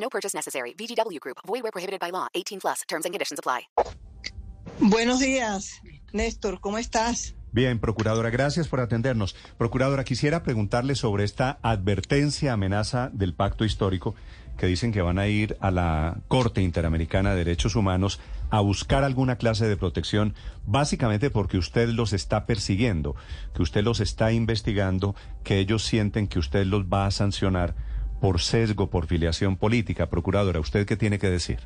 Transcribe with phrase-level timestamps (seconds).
[0.00, 0.74] No purchase necessary.
[0.74, 1.38] VGW Group.
[1.46, 2.28] Void where prohibited by law.
[2.34, 2.82] 18 plus.
[2.88, 3.68] Terms and conditions apply.
[4.80, 5.80] Buenos días,
[6.12, 6.60] Néstor.
[6.60, 7.34] ¿Cómo estás?
[7.50, 9.34] Bien, procuradora, gracias por atendernos.
[9.56, 14.14] Procuradora, quisiera preguntarle sobre esta advertencia, amenaza del pacto histórico
[14.58, 18.20] que dicen que van a ir a la Corte Interamericana de Derechos Humanos
[18.50, 20.34] a buscar alguna clase de protección,
[20.66, 23.14] básicamente porque usted los está persiguiendo,
[23.54, 27.74] que usted los está investigando, que ellos sienten que usted los va a sancionar
[28.20, 30.08] por sesgo, por filiación política.
[30.10, 31.58] Procuradora, ¿usted qué tiene que decir?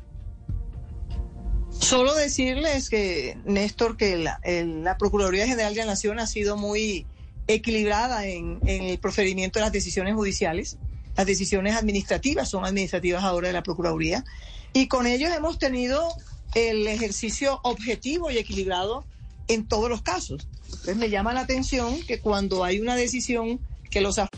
[1.71, 6.55] Solo decirles que, Néstor, que la, el- la Procuraduría General de la Nación ha sido
[6.55, 7.05] muy
[7.47, 10.77] equilibrada en, en el proferimiento de las decisiones judiciales.
[11.17, 14.23] Las decisiones administrativas son administrativas ahora de la Procuraduría.
[14.71, 16.07] Y con ellos hemos tenido
[16.55, 19.03] el ejercicio objetivo y equilibrado
[19.47, 20.47] en todos los casos.
[20.65, 24.37] Entonces me llama la atención que cuando hay una decisión que los afecta,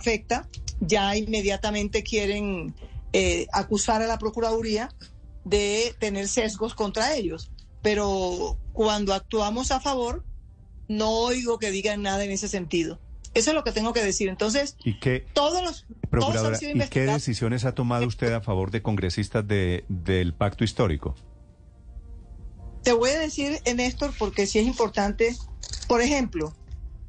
[0.00, 0.48] Afecta,
[0.80, 2.72] ya inmediatamente quieren
[3.12, 4.94] eh, acusar a la Procuraduría
[5.44, 7.50] de tener sesgos contra ellos.
[7.82, 10.24] Pero cuando actuamos a favor,
[10.86, 13.00] no oigo que digan nada en ese sentido.
[13.34, 14.28] Eso es lo que tengo que decir.
[14.28, 15.82] Entonces, ¿Y qué, todos los...
[15.82, 19.84] todos han procuradora, sido ¿y qué decisiones ha tomado usted a favor de congresistas de,
[19.88, 21.16] del pacto histórico?
[22.84, 25.36] Te voy a decir, Néstor, porque sí es importante.
[25.88, 26.54] Por ejemplo,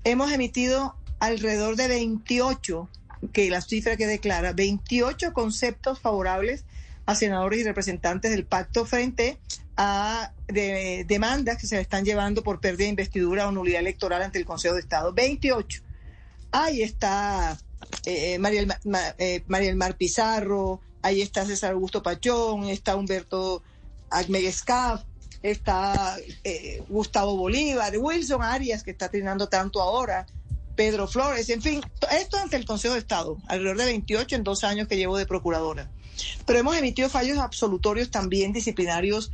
[0.03, 2.89] hemos emitido alrededor de 28,
[3.33, 6.65] que la cifra que declara, 28 conceptos favorables
[7.05, 9.39] a senadores y representantes del pacto frente
[9.75, 14.21] a de- demandas que se le están llevando por pérdida de investidura o nulidad electoral
[14.21, 15.13] ante el Consejo de Estado.
[15.13, 15.81] 28.
[16.51, 17.57] Ahí está
[18.05, 18.65] eh, María,
[19.17, 23.63] eh, María El Mar Pizarro, ahí está César Augusto Pachón, está Humberto
[24.09, 25.03] Agmeguescaf,
[25.41, 30.25] está eh, Gustavo Bolívar, Wilson Arias, que está teniendo tanto ahora,
[30.79, 34.45] Pedro Flores, en fin, to- esto ante el Consejo de Estado, alrededor de 28 en
[34.45, 35.91] dos años que llevo de procuradora.
[36.45, 39.29] Pero hemos emitido fallos absolutorios también disciplinarios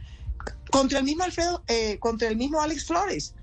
[0.71, 3.35] contra el mismo Alfredo, eh, contra el mismo Alex Flores.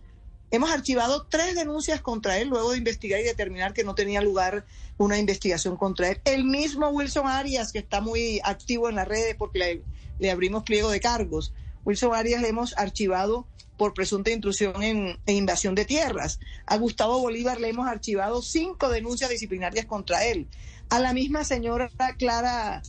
[0.50, 4.66] Hemos archivado tres denuncias contra él luego de investigar y determinar que no tenía lugar
[4.98, 6.20] una investigación contra él.
[6.24, 9.82] El mismo Wilson Arias, que está muy activo en las redes porque le,
[10.18, 11.52] le abrimos pliego de cargos.
[11.84, 13.46] Wilson Arias le hemos archivado
[13.76, 16.38] por presunta intrusión en, en invasión de tierras.
[16.66, 20.48] A Gustavo Bolívar le hemos archivado cinco denuncias disciplinarias contra él.
[20.90, 22.82] A la misma señora Clara,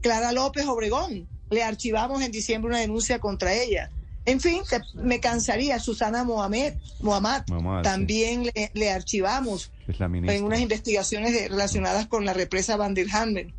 [0.00, 3.90] Clara López Obregón le archivamos en diciembre una denuncia contra ella.
[4.26, 4.62] En fin,
[4.94, 5.78] me cansaría.
[5.78, 7.82] Susana Mohamed, Mohamed, Mohamed, sí.
[7.82, 13.52] también le, le archivamos en unas investigaciones de- relacionadas con la represa Van der Hammer.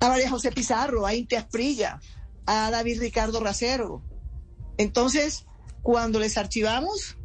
[0.00, 2.00] A María José Pizarro, a Inti Asprilla,
[2.44, 4.02] a David Ricardo Racero.
[4.76, 5.46] Entonces,
[5.84, 7.16] cuando les archivamos,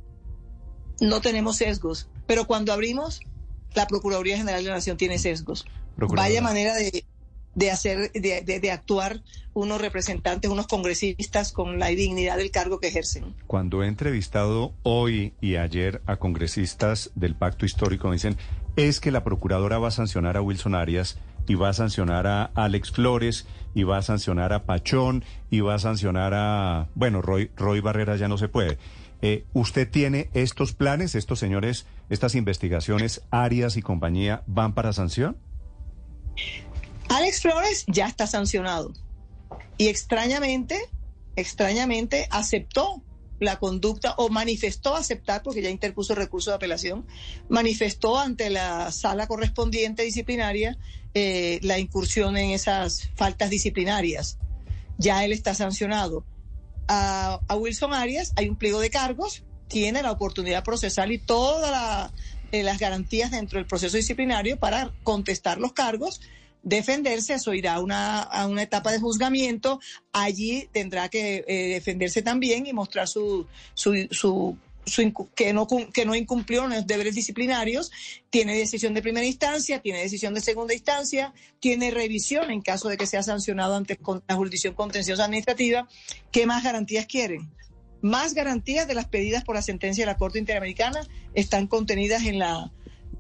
[1.01, 3.21] no tenemos sesgos, pero cuando abrimos,
[3.73, 5.65] la Procuraduría General de la Nación tiene sesgos.
[5.97, 7.05] Vaya manera de,
[7.55, 9.21] de hacer, de, de- de actuar
[9.53, 13.33] unos representantes, unos congresistas con la dignidad del cargo que ejercen.
[13.47, 18.37] Cuando he entrevistado hoy y ayer a congresistas del pacto histórico, me dicen,
[18.75, 21.17] es que la procuradora va a sancionar a Wilson Arias
[21.49, 25.74] y va a sancionar a Alex Flores y va a sancionar a Pachón y va
[25.74, 28.77] a sancionar a, bueno, Roy, Roy Barrera ya no se puede.
[29.24, 35.38] Eh, ¿Usted tiene estos planes, estos señores, estas investigaciones, Arias y compañía, van para sanción?
[37.09, 38.94] Alex Flores ya está sancionado
[39.79, 40.79] y extrañamente,
[41.35, 43.01] extrañamente aceptó
[43.39, 47.06] la conducta o manifestó aceptar, porque ya interpuso recurso de apelación,
[47.47, 50.77] manifestó ante la sala correspondiente disciplinaria
[51.13, 54.38] eh, la incursión en esas faltas disciplinarias.
[54.97, 56.25] Ya él está sancionado.
[56.88, 62.12] A, Wilson Arias hay un pliego de cargos, tiene la oportunidad procesal y todas
[62.51, 66.19] eh, las garantías dentro del proceso disciplinario para contestar los cargos
[66.63, 69.79] defenderse, eso irá a una, a una etapa de juzgamiento,
[70.11, 74.57] allí tendrá que eh, defenderse también y mostrar su, su, su,
[75.35, 77.91] que, no, que no incumplió los deberes disciplinarios,
[78.29, 82.97] tiene decisión de primera instancia, tiene decisión de segunda instancia, tiene revisión en caso de
[82.97, 83.97] que sea sancionado ante
[84.27, 85.88] la jurisdicción contenciosa administrativa.
[86.31, 87.50] ¿Qué más garantías quieren?
[88.01, 91.01] Más garantías de las pedidas por la sentencia de la Corte Interamericana
[91.33, 92.71] están contenidas en la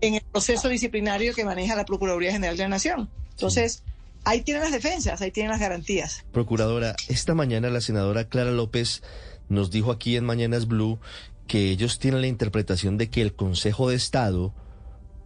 [0.01, 3.09] en el proceso disciplinario que maneja la Procuraduría General de la Nación.
[3.39, 3.83] Entonces,
[4.25, 6.25] ahí tienen las defensas, ahí tienen las garantías.
[6.33, 9.01] Procuradora, esta mañana la senadora Clara López
[9.47, 10.99] nos dijo aquí en Mañanas Blue
[11.47, 14.53] que ellos tienen la interpretación de que el Consejo de Estado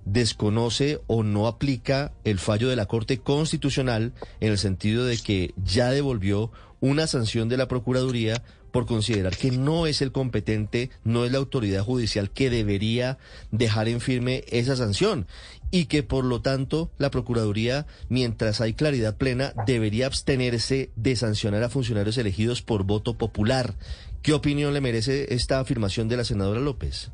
[0.05, 5.55] desconoce o no aplica el fallo de la Corte Constitucional en el sentido de que
[5.57, 6.51] ya devolvió
[6.81, 11.39] una sanción de la Procuraduría por considerar que no es el competente, no es la
[11.39, 13.17] autoridad judicial que debería
[13.51, 15.25] dejar en firme esa sanción
[15.73, 21.63] y que por lo tanto la Procuraduría, mientras hay claridad plena, debería abstenerse de sancionar
[21.63, 23.73] a funcionarios elegidos por voto popular.
[24.21, 27.09] ¿Qué opinión le merece esta afirmación de la senadora López?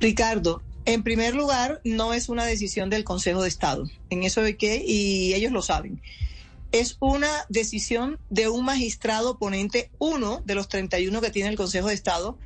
[0.00, 3.84] Ricardo, en primer lugar, no es una decisión del Consejo de Estado.
[4.10, 6.02] En eso de que, y ellos lo saben.
[6.72, 11.86] Es una decisión de un magistrado ponente, uno de los 31 que tiene el Consejo
[11.86, 12.36] de Estado,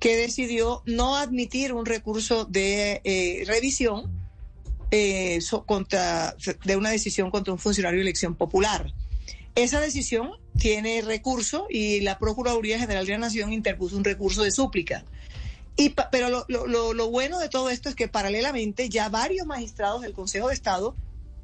[0.00, 4.23] que decidió no admitir un recurso de eh, revisión
[4.94, 8.92] eh, so- contra, de una decisión contra un funcionario de elección popular.
[9.56, 14.50] Esa decisión tiene recurso y la Procuraduría General de la Nación interpuso un recurso de
[14.52, 15.04] súplica.
[15.76, 16.44] Y, pa- pero lo,
[16.94, 20.94] lo- bueno de todo esto es que paralelamente ya varios magistrados del Consejo de Estado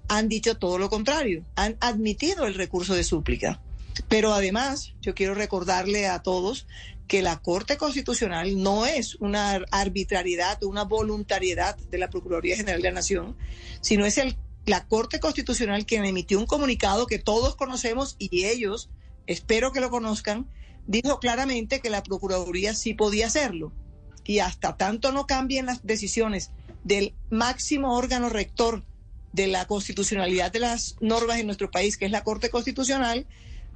[0.07, 3.61] han dicho todo lo contrario, han admitido el recurso de súplica.
[4.09, 6.67] Pero además, yo quiero recordarle a todos
[7.11, 12.81] que la Corte Constitucional no es una arbitrariedad o una voluntariedad de la Procuraduría General
[12.81, 13.37] de la Nación,
[13.81, 18.91] sino es el, la Corte Constitucional quien emitió un comunicado que todos conocemos y ellos,
[19.27, 20.49] espero que lo conozcan,
[20.87, 23.73] dijo claramente que la Procuraduría sí podía hacerlo.
[24.25, 26.53] Y hasta tanto no cambien las decisiones
[26.85, 28.85] del máximo órgano rector
[29.33, 33.27] de la constitucionalidad de las normas en nuestro país, que es la Corte Constitucional,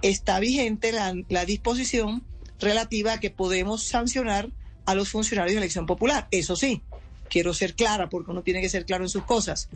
[0.04, 2.22] está vigente la, disposición
[2.60, 4.50] relativa a que podemos sancionar
[4.84, 6.28] a los funcionarios de elección popular.
[6.30, 6.82] Eso sí,
[7.30, 9.70] quiero ser clara porque uno tiene que ser claro en sus cosas.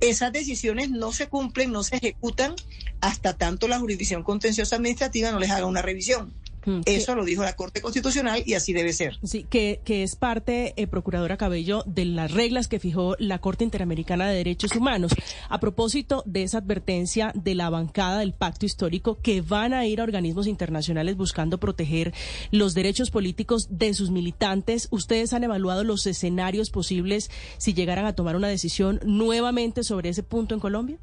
[0.00, 2.54] Esas decisiones no se cumplen, no se ejecutan
[3.02, 6.32] hasta tanto la jurisdicción contenciosa administrativa no les haga una revisión.
[6.66, 9.18] Mm, que- Eso lo dijo la Corte Constitucional y así debe ser.
[9.22, 13.64] Sí, que, que es parte, eh, Procuradora Cabello, de las reglas que fijó la Corte
[13.64, 15.12] Interamericana de Derechos Humanos.
[15.48, 20.00] A propósito de esa advertencia de la bancada del Pacto Histórico que van a ir
[20.00, 22.12] a organismos internacionales buscando proteger
[22.50, 28.14] los derechos políticos de sus militantes, ¿ustedes han evaluado los escenarios posibles si llegaran a
[28.14, 30.98] tomar una decisión nuevamente sobre ese punto en Colombia?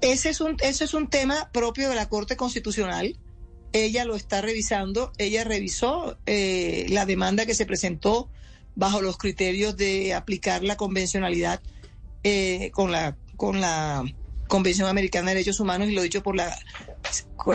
[0.00, 3.16] Ese es un, ese es un tema propio de la Corte Constitucional.
[3.74, 5.12] Ella lo está revisando.
[5.18, 8.30] Ella revisó eh, la demanda que se presentó
[8.76, 11.60] bajo los criterios de aplicar la convencionalidad
[12.22, 14.04] eh, con la con la
[14.46, 16.56] Convención Americana de Derechos Humanos y lo dicho por la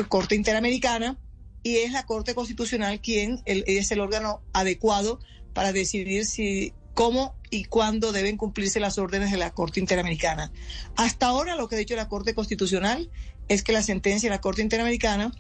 [0.10, 1.18] Corte Interamericana
[1.63, 5.22] y es la Corte Constitucional quien es el órgano adecuado
[5.54, 10.51] para decidir si cómo y cuándo deben cumplirse las órdenes de la Corte Interamericana.
[10.98, 13.10] Hasta ahora lo que ha dicho la Corte Constitucional
[13.48, 15.32] es que la sentencia de la Corte Interamericana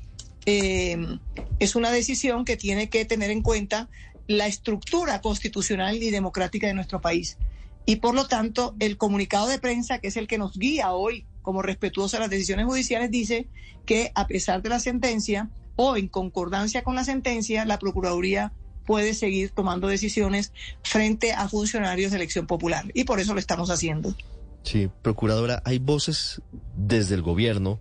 [0.49, 1.19] eh,
[1.59, 3.87] es una decisión que tiene que tener en cuenta
[4.25, 7.37] la estructura constitucional y democrática de nuestro país.
[7.85, 11.25] Y por lo tanto, el comunicado de prensa, que es el que nos guía hoy
[11.43, 13.47] como respetuoso a las decisiones judiciales, dice
[13.85, 18.51] que a pesar de la sentencia o en concordancia con la sentencia, la Procuraduría
[18.85, 20.51] puede seguir tomando decisiones
[20.83, 22.85] frente a funcionarios de elección popular.
[22.95, 24.15] Y por eso lo estamos haciendo.
[24.63, 26.41] Sí, procuradora, hay voces
[26.75, 27.79] desde el gobierno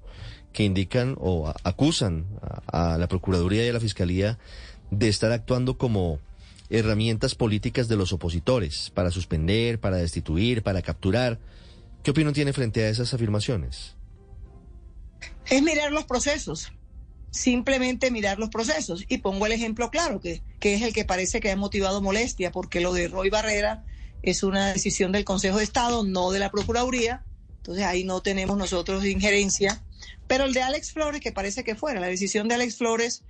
[0.52, 2.26] que indican o acusan
[2.66, 4.38] a, a la Procuraduría y a la Fiscalía
[4.90, 6.18] de estar actuando como
[6.70, 11.38] herramientas políticas de los opositores para suspender, para destituir, para capturar.
[12.02, 13.96] ¿Qué opinión tiene frente a esas afirmaciones?
[15.50, 16.72] es mirar los procesos,
[17.30, 19.04] simplemente mirar los procesos.
[19.08, 22.52] Y pongo el ejemplo claro, que, que es el que parece que ha motivado molestia,
[22.52, 23.84] porque lo de Roy Barrera
[24.22, 27.24] es una decisión del Consejo de Estado, no de la Procuraduría.
[27.58, 29.82] Entonces ahí no tenemos nosotros injerencia.
[30.26, 33.24] Pero el de Alex Flores, que parece que fuera, la decisión de Alex Flores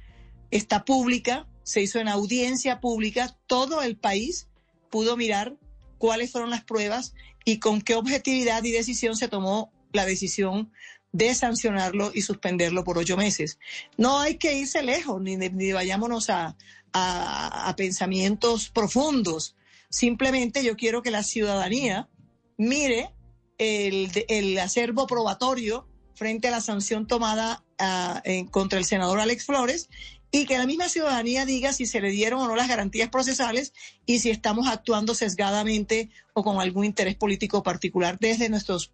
[0.50, 4.48] está pública, se hizo en audiencia pública, todo el país
[4.90, 5.56] pudo mirar
[5.98, 10.72] cuáles fueron las pruebas y con qué objetividad y decisión se tomó la decisión
[11.12, 13.58] de sancionarlo y suspenderlo por ocho meses.
[13.96, 16.56] No hay que irse lejos, ni, ni vayámonos a,
[16.92, 19.56] a, pensamientos profundos.
[19.88, 22.08] Simplemente yo quiero que la ciudadanía
[22.56, 23.10] mire
[23.56, 25.87] el, el acervo probatorio
[26.18, 29.88] frente a la sanción tomada uh, en, contra el senador Alex Flores
[30.30, 33.72] y que la misma ciudadanía diga si se le dieron o no las garantías procesales
[34.04, 38.92] y si estamos actuando sesgadamente o con algún interés político particular desde nuestros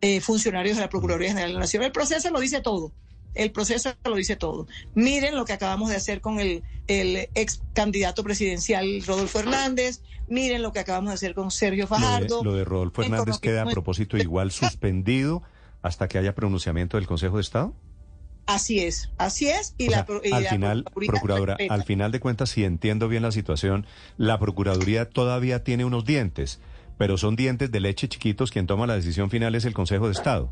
[0.00, 1.82] eh, funcionarios de la Procuraduría General de la Nación.
[1.82, 2.92] El proceso lo dice todo.
[3.34, 4.66] El proceso lo dice todo.
[4.94, 10.00] Miren lo que acabamos de hacer con el, el ex candidato presidencial Rodolfo Hernández.
[10.28, 12.42] Miren lo que acabamos de hacer con Sergio Fajardo.
[12.42, 15.42] Lo de, lo de Rodolfo Hernández queda a propósito igual suspendido
[15.82, 17.74] hasta que haya pronunciamiento del Consejo de Estado.
[18.46, 19.74] Así es, así es.
[19.76, 21.74] Y O la, sea, y al la final, procuradora, respeta.
[21.74, 26.58] al final de cuentas, si entiendo bien la situación, la Procuraduría todavía tiene unos dientes,
[26.96, 28.50] pero son dientes de leche chiquitos.
[28.50, 30.50] Quien toma la decisión final es el Consejo de Estado.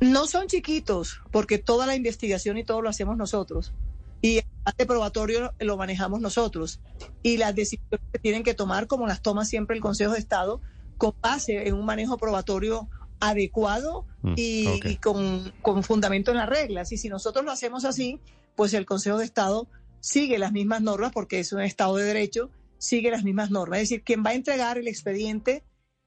[0.00, 3.72] No son chiquitos, porque toda la investigación y todo lo hacemos nosotros.
[4.20, 4.38] Y
[4.78, 6.80] el probatorio lo manejamos nosotros.
[7.22, 10.60] Y las decisiones que tienen que tomar, como las toma siempre el Consejo de Estado,
[10.98, 12.88] con base en un manejo probatorio
[13.22, 16.92] adecuado Mm, y, y con, con fundamento en las reglas.
[16.92, 18.20] Y si nosotros lo hacemos así,
[18.54, 19.68] pues el Consejo de Estado
[20.00, 23.80] sigue las mismas normas, porque es un Estado de Derecho, sigue las mismas normas.
[23.80, 25.64] Es decir, quien va a entregar el expediente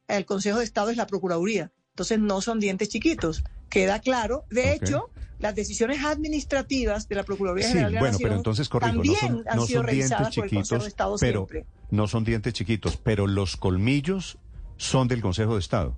[0.08, 1.72] al Consejo de Estado es la Procuraduría.
[1.92, 3.44] Entonces no son dientes chiquitos.
[3.70, 4.46] Queda claro.
[4.50, 8.38] De hecho, las decisiones administrativas de la Procuraduría Sí, General de la bueno, Nación pero
[8.38, 10.88] entonces corrijo, no también son, han no sido son dientes revisadas por el Consejo de
[10.88, 11.66] Estado pero siempre.
[11.92, 14.38] no son dientes chiquitos, pero los colmillos
[14.78, 15.98] son del Consejo de Estado.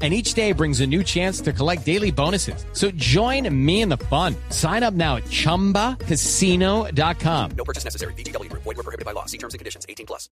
[0.00, 2.64] And each day brings a new chance to collect daily bonuses.
[2.72, 4.34] So join me in the fun.
[4.48, 7.50] Sign up now at chumbacasino.com.
[7.54, 8.14] No purchase necessary.
[8.14, 8.62] VGW Group.
[8.62, 9.26] Void were prohibited by law.
[9.26, 9.84] See terms and conditions.
[9.86, 10.30] 18 plus.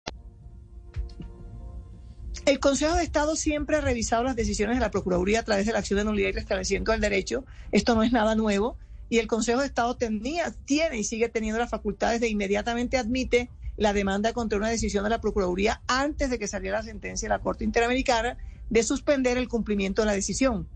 [2.45, 5.74] El Consejo de Estado siempre ha revisado las decisiones de la Procuraduría a través de
[5.74, 7.43] la acción de nulidad y restablecimiento del derecho.
[7.72, 8.77] Esto no es nada nuevo.
[9.10, 13.50] Y el Consejo de Estado tenía, tiene y sigue teniendo las facultades de inmediatamente admite
[13.77, 17.36] la demanda contra una decisión de la Procuraduría antes de que saliera la sentencia de
[17.36, 18.38] la Corte Interamericana
[18.70, 20.67] de suspender el cumplimiento de la decisión.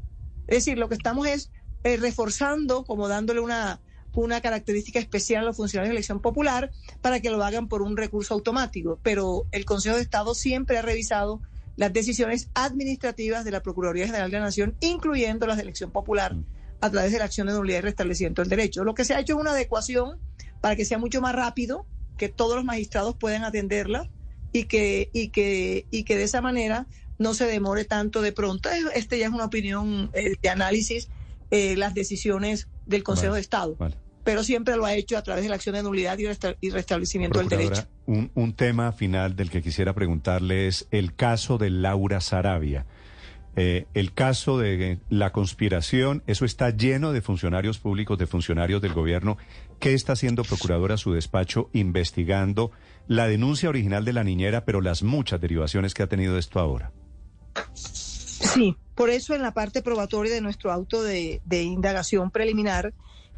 [0.48, 1.52] Es decir, lo que estamos es
[1.84, 3.80] eh, reforzando, como dándole una,
[4.14, 7.96] una característica especial a los funcionarios de elección popular para que lo hagan por un
[7.96, 9.00] recurso automático.
[9.04, 11.42] Pero el Consejo de Estado siempre ha revisado
[11.76, 16.36] las decisiones administrativas de la Procuraduría General de la Nación, incluyendo las de elección popular,
[16.82, 18.84] a través de la acción de nulidad y restablecimiento del derecho.
[18.84, 20.20] Lo que se ha hecho es una adecuación
[20.60, 21.86] para que sea mucho más rápido,
[22.20, 24.08] que todos los magistrados puedan atenderla
[24.54, 26.86] y que, y que, y que de esa manera
[27.18, 28.70] no se demore tanto de pronto.
[28.94, 31.10] Este ya es una opinión eh, de análisis,
[31.50, 33.76] eh, las decisiones del Consejo Vale, de Estado.
[33.78, 33.96] vale.
[34.24, 36.70] Pero siempre lo ha hecho a través de la acción de nulidad y, resta- y
[36.70, 37.88] restablecimiento del derecho.
[38.06, 42.86] Un, un tema final del que quisiera preguntarle es el caso de Laura Sarabia.
[43.62, 48.94] Eh, el caso de la conspiración, eso está lleno de funcionarios públicos, de funcionarios del
[48.94, 49.38] gobierno.
[49.82, 52.72] ¿Qué está haciendo Procuradora su despacho investigando
[53.10, 56.94] la denuncia original de la niñera, pero las muchas derivaciones que ha tenido esto ahora?
[57.74, 62.94] Sí, por eso en la parte probatoria de nuestro auto de, indagación preliminar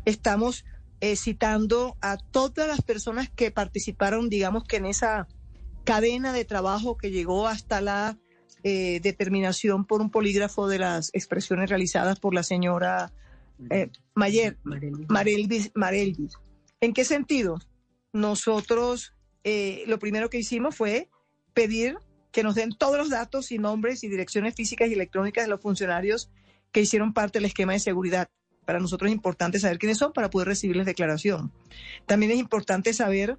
[0.06, 0.66] estamos
[1.00, 5.28] eh, citando a todas las personas que participaron, digamos que en esa
[5.84, 8.20] cadena de trabajo que llegó hasta la
[8.64, 13.12] eh, determinación por un polígrafo de las expresiones realizadas por la señora
[13.70, 16.34] eh, Mayer, Marelvis, Marelvis.
[16.80, 17.60] ¿En qué sentido?
[18.14, 19.14] Nosotros
[19.44, 21.10] eh, lo primero que hicimos fue
[21.54, 21.98] pedir
[22.32, 25.62] que nos den todos los datos y nombres y direcciones físicas y electrónicas de los
[25.62, 26.32] funcionarios
[26.72, 28.30] que hicieron parte del esquema de seguridad.
[28.66, 31.52] Para nosotros es importante saber quiénes son para poder recibirles declaración.
[32.06, 33.38] También es importante saber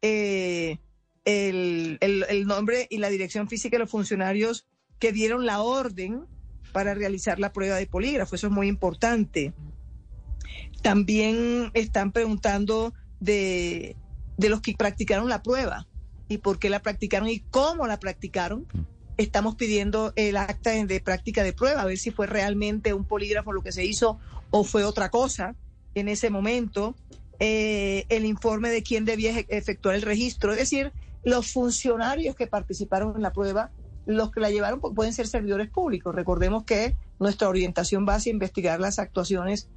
[0.00, 0.78] eh,
[1.24, 1.98] el,
[2.46, 4.66] nombre y la dirección física de los funcionarios
[4.98, 6.24] que dieron la orden
[6.72, 8.34] para realizar la prueba de polígrafo.
[8.34, 9.52] Eso es muy importante.
[10.82, 13.96] También están preguntando de,
[14.36, 15.86] de los que practicaron la prueba
[16.28, 18.66] y por qué la practicaron y cómo la practicaron.
[19.16, 23.52] Estamos pidiendo el acta de, práctica de prueba, a ver si fue realmente un polígrafo
[23.52, 24.18] lo que se hizo
[24.50, 25.56] o fue otra cosa
[25.94, 26.94] en ese momento.
[27.40, 30.92] Eh, el informe de quién debía efectuar el registro, es decir,
[31.24, 33.70] los funcionarios que participaron en la prueba,
[34.06, 36.14] los que la llevaron pu- pueden ser servidores públicos.
[36.14, 39.68] Recordemos que nuestra orientación va hacia investigar las actuaciones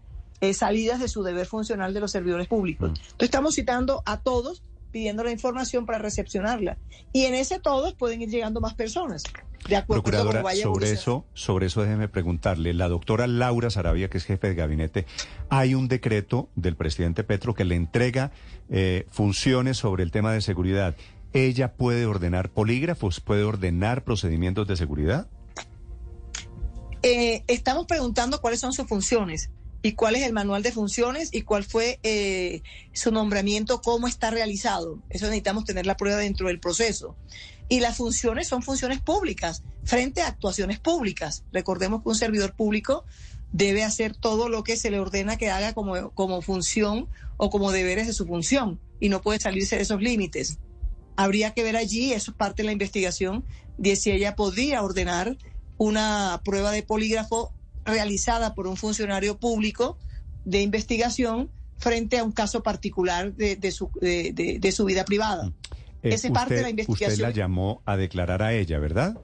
[0.41, 2.89] eh, salidas de su deber funcional de los servidores públicos.
[2.89, 6.77] Entonces estamos citando a todos pidiendo la información para recepcionarla.
[7.13, 9.23] Y en ese todos pueden ir llegando más personas.
[9.67, 12.73] De acuerdo Procuradora, vaya sobre eso, sobre eso déjeme preguntarle.
[12.75, 15.05] La doctora Laura Sarabia, que es jefe de gabinete,
[15.50, 18.31] hay un decreto del presidente Petro que le entrega
[18.69, 20.95] eh, funciones sobre el tema de seguridad.
[21.33, 25.27] ¿Ella puede ordenar polígrafos, puede ordenar procedimientos de seguridad?
[27.01, 29.49] Eh, estamos preguntando cuáles son sus funciones
[29.81, 32.61] y cuál es el manual de funciones y cuál fue eh,
[32.93, 34.99] su nombramiento, cómo está realizado.
[35.09, 37.17] Eso necesitamos tener la prueba dentro del proceso.
[37.67, 41.43] Y las funciones son funciones públicas frente a actuaciones públicas.
[41.51, 43.05] Recordemos que un servidor público
[43.51, 47.71] debe hacer todo lo que se le ordena que haga como, como función o como
[47.71, 50.59] deberes de su función y no puede salirse de esos límites.
[51.15, 53.46] Habría que ver allí, eso es parte de la investigación,
[53.77, 55.38] de si ella podría ordenar
[55.77, 57.53] una prueba de polígrafo
[57.86, 59.98] realizada por un funcionario público
[60.46, 65.03] de investigación frente a un caso particular de, de su, de, de- de su vida
[65.05, 65.51] privada.
[66.01, 67.12] Eh, Esa es parte de la investigación.
[67.12, 69.17] Usted la llamó a declarar a ella, ¿verdad?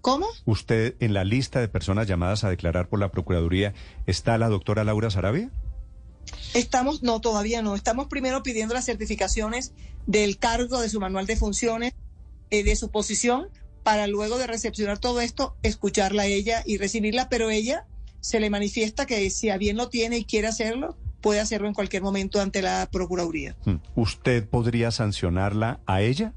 [0.00, 0.26] ¿Cómo?
[0.44, 3.74] ¿Usted en la lista de personas llamadas a declarar por la Procuraduría
[4.06, 5.50] está la doctora Laura Sarabia?
[6.54, 7.74] Estamos, no, todavía no.
[7.74, 9.72] Estamos primero pidiendo las certificaciones
[10.06, 11.94] del cargo, de su manual de funciones,
[12.50, 13.48] eh, de su posición,
[13.82, 17.86] para luego de recepcionar todo esto, escucharla a ella y recibirla, pero ella
[18.20, 21.74] se le manifiesta que si a bien lo tiene y quiere hacerlo, puede hacerlo en
[21.74, 23.56] cualquier momento ante la Procuraduría.
[23.64, 23.76] Hmm.
[23.94, 26.32] ¿Usted podría sancionarla a ella?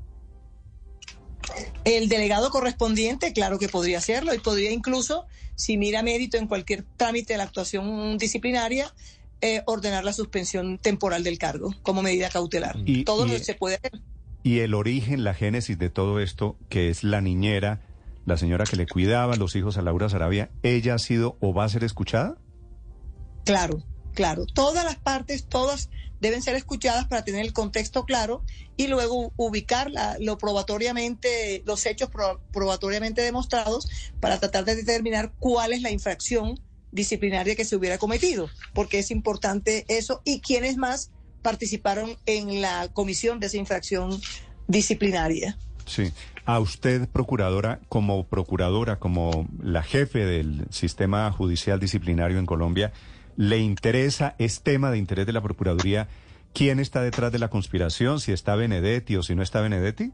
[1.83, 6.83] El delegado correspondiente, claro que podría hacerlo y podría incluso, si mira mérito en cualquier
[6.97, 8.93] trámite de la actuación disciplinaria,
[9.41, 12.75] eh, ordenar la suspensión temporal del cargo como medida cautelar.
[12.85, 14.01] Y- Todo y- lo se puede hacer.
[14.43, 17.81] Y el origen, la génesis de todo esto, que es la niñera,
[18.25, 21.65] la señora que le cuidaba los hijos a Laura Sarabia, ¿ella ha sido o va
[21.65, 22.37] a ser escuchada?
[23.45, 23.83] Claro,
[24.13, 24.45] claro.
[24.45, 28.43] Todas las partes, todas deben ser escuchadas para tener el contexto claro
[28.77, 33.87] y luego ubicar la- lo probatoriamente, los hechos pro- probatoriamente demostrados
[34.19, 36.59] para tratar de determinar cuál es la infracción
[36.91, 42.89] disciplinaria que se hubiera cometido, porque es importante eso y quiénes más participaron en la
[42.93, 44.19] comisión de esa infracción
[44.67, 45.57] disciplinaria.
[45.85, 46.11] Sí.
[46.45, 52.93] A usted, procuradora, como procuradora, como la jefe del sistema judicial disciplinario en Colombia,
[53.37, 56.07] ¿le interesa, es tema de interés de la Procuraduría,
[56.53, 60.11] quién está detrás de la conspiración, si está Benedetti o si no está Benedetti?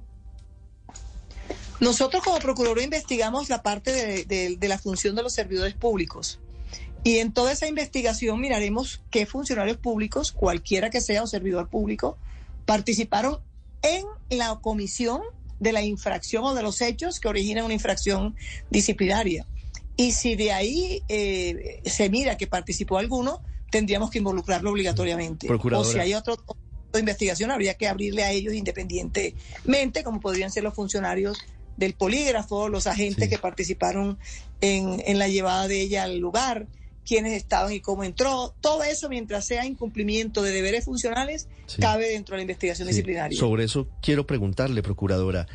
[1.80, 6.39] Nosotros como Procuraduría investigamos la parte de, de- de la función de los servidores públicos.
[7.03, 12.17] Y en toda esa investigación miraremos qué funcionarios públicos, cualquiera que sea o servidor público,
[12.65, 13.39] participaron
[13.81, 14.03] en
[14.38, 15.21] la comisión
[15.60, 18.36] de la infracción o de los hechos que originan una infracción
[18.69, 19.47] disciplinaria.
[19.95, 25.47] Y si de ahí eh, se mira que participó alguno, tendríamos que involucrarlo obligatoriamente.
[25.51, 30.63] O si hay otro, otra investigación, habría que abrirle a ellos independientemente, como podrían ser
[30.63, 31.39] los funcionarios
[31.77, 33.29] del polígrafo, los agentes Sí.
[33.29, 34.17] que participaron
[34.62, 36.67] en, en la llevada de ella al lugar,
[37.08, 38.54] quiénes estaban y cómo entró.
[38.60, 41.82] Todo eso, mientras sea incumplimiento de deberes funcionales, Sí.
[41.82, 43.38] cabe dentro de la investigación Sí, disciplinaria.
[43.39, 45.48] Sobre eso quiero preguntarle, procuradora.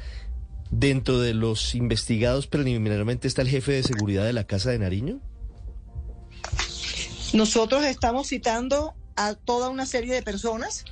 [0.71, 5.21] Dentro de los investigados preliminarmente está el jefe de seguridad de la Casa de Nariño.
[7.35, 10.85] Nosotros estamos citando a toda una serie de personas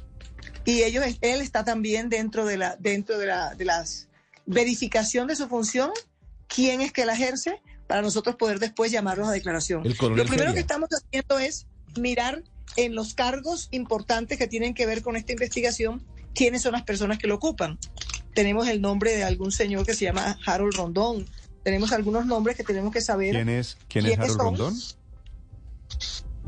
[0.65, 4.09] y ellos, él está también dentro de la, dentro de la, de las
[4.47, 5.91] verificación de su función,
[6.49, 9.83] quién es que la ejerce, para nosotros poder después llamarlos a declaración.
[9.83, 10.53] Lo primero Feria.
[10.55, 11.67] que estamos haciendo es
[11.99, 12.45] mirar
[12.77, 16.01] en los cargos importantes que tienen que ver con esta investigación,
[16.33, 17.81] quiénes son las personas que lo ocupan.
[18.33, 21.27] Tenemos el nombre de algún señor que se llama Harold Rondón.
[21.65, 23.35] Tenemos algunos nombres que tenemos que saber.
[23.35, 24.57] ¿Quién es, quién es ¿Quiénes Harold son?
[24.57, 24.75] Rondón?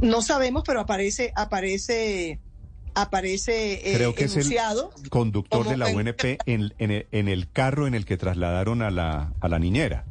[0.00, 2.38] No sabemos, pero aparece, aparece,
[2.94, 4.54] aparece eh, Creo que es el
[5.10, 8.92] conductor de la UNP en, en el- en el carro en el que trasladaron a
[8.92, 10.04] la, a la niñera.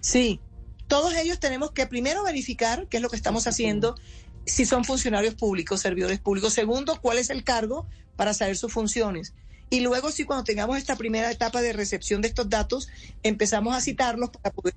[0.00, 0.40] Sí,
[0.86, 3.96] todos ellos tenemos que primero verificar qué es lo que estamos haciendo,
[4.44, 6.52] si son funcionarios públicos, servidores públicos.
[6.52, 9.34] Segundo, cuál es el cargo para saber sus funciones.
[9.68, 12.88] Y luego, sí, cuando tengamos esta primera etapa de recepción de estos datos,
[13.24, 14.74] empezamos a citarlos para poder,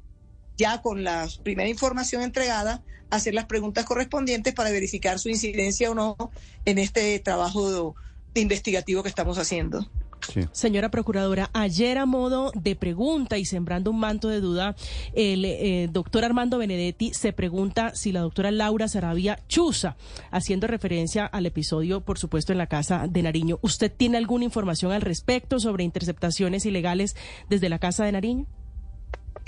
[0.58, 5.96] ya con la primera información entregada, hacer las preguntas correspondientes para verificar su incidencia o
[5.96, 6.18] no
[6.66, 7.96] en este trabajo
[8.34, 9.88] investigativo que estamos haciendo.
[10.28, 10.42] Sí.
[10.52, 14.76] Señora Procuradora, ayer a modo de pregunta y sembrando un manto de duda,
[15.14, 19.96] el eh, doctor Armando Benedetti se pregunta si la doctora Laura Sarabia chuza,
[20.32, 23.60] haciendo referencia al episodio, por supuesto, en la casa de Nariño.
[23.62, 27.16] ¿Usted tiene alguna información al respecto sobre interceptaciones ilegales
[27.50, 28.46] desde la casa de Nariño?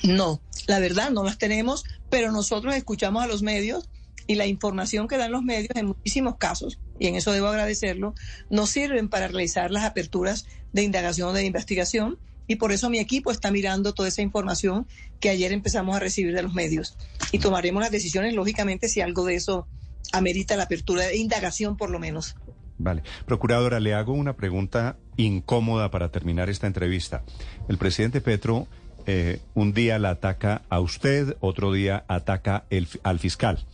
[0.03, 3.89] No, la verdad no las tenemos, pero nosotros escuchamos a los medios
[4.31, 8.15] y la información que dan los medios en muchísimos casos, y en eso debo agradecerlo,
[8.49, 12.17] nos sirven para realizar las aperturas de indagación o de investigación
[12.47, 14.87] y por eso mi equipo está mirando toda esa información
[15.19, 16.97] que ayer empezamos a recibir de los medios
[17.33, 19.67] y tomaremos las decisiones, lógicamente, si algo de eso
[20.13, 22.37] amerita la apertura de indagación por lo menos.
[22.77, 23.03] Vale.
[23.25, 27.23] Procuradora, le hago una pregunta incómoda para terminar esta entrevista.
[27.67, 28.65] El presidente Petro
[29.07, 33.65] eh, un día la ataca a usted, otro día ataca el, al fiscal.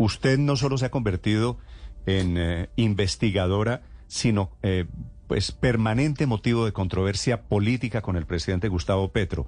[0.00, 1.58] Usted no solo se ha convertido
[2.06, 4.86] en eh, investigadora, sino eh,
[5.26, 9.46] pues permanente motivo de controversia política con el presidente Gustavo Petro.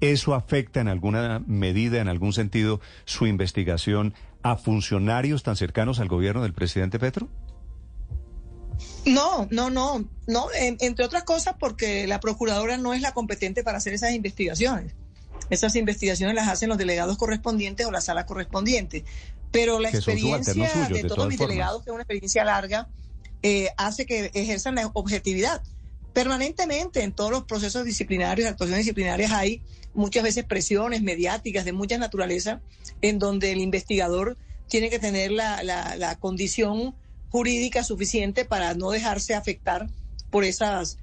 [0.00, 6.06] ¿Eso afecta en alguna medida, en algún sentido, su investigación a funcionarios tan cercanos al
[6.06, 7.28] gobierno del presidente Petro?
[9.04, 13.78] No, no, no, no, entre otras cosas porque la procuradora no es la competente para
[13.78, 14.94] hacer esas investigaciones.
[15.50, 19.04] Esas investigaciones las hacen los delegados correspondientes o la sala correspondiente.
[19.50, 20.54] Pero la experiencia
[20.88, 22.88] de, todos mis delegados, que es una experiencia larga,
[23.42, 25.62] eh, hace que ejerzan la objetividad.
[26.12, 29.62] Permanentemente en todos los procesos disciplinarios, actuaciones disciplinarias, hay
[29.94, 32.60] muchas veces presiones mediáticas de mucha naturaleza
[33.00, 34.36] en donde el investigador
[34.68, 36.94] tiene que tener la, la, la condición
[37.30, 39.88] jurídica suficiente para no dejarse afectar
[40.30, 40.98] por esas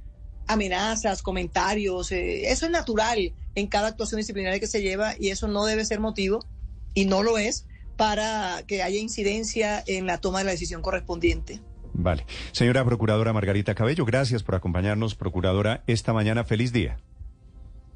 [0.47, 2.12] amenazas, comentarios.
[2.12, 5.85] Eh, eso es natural en cada actuación disciplinaria que se lleva y eso no debe
[5.85, 6.45] ser motivo,
[6.93, 7.65] y no lo es,
[7.97, 11.61] para que haya incidencia en la toma de la decisión correspondiente.
[11.93, 12.25] Vale.
[12.51, 16.43] Señora Procuradora Margarita Cabello, gracias por acompañarnos, Procuradora, esta mañana.
[16.43, 16.97] Feliz día.